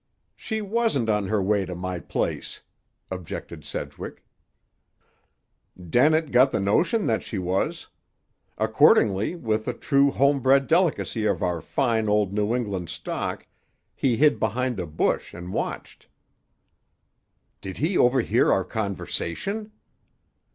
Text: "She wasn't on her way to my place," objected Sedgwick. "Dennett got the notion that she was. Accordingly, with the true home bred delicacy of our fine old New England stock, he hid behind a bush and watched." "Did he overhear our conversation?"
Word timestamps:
"She 0.35 0.63
wasn't 0.63 1.09
on 1.09 1.27
her 1.27 1.43
way 1.43 1.63
to 1.63 1.75
my 1.75 1.99
place," 1.99 2.61
objected 3.11 3.63
Sedgwick. 3.63 4.23
"Dennett 5.79 6.31
got 6.31 6.51
the 6.51 6.59
notion 6.59 7.05
that 7.05 7.21
she 7.21 7.37
was. 7.37 7.85
Accordingly, 8.57 9.35
with 9.35 9.65
the 9.65 9.75
true 9.75 10.09
home 10.09 10.39
bred 10.39 10.65
delicacy 10.65 11.25
of 11.27 11.43
our 11.43 11.61
fine 11.61 12.09
old 12.09 12.33
New 12.33 12.55
England 12.55 12.89
stock, 12.89 13.45
he 13.93 14.17
hid 14.17 14.39
behind 14.39 14.79
a 14.79 14.87
bush 14.87 15.35
and 15.35 15.53
watched." 15.53 16.07
"Did 17.61 17.77
he 17.77 17.95
overhear 17.95 18.51
our 18.51 18.63
conversation?" 18.63 19.71